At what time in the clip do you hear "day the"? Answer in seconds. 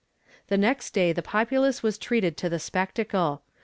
0.95-1.21